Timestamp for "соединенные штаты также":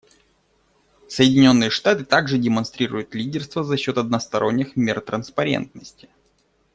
1.07-2.39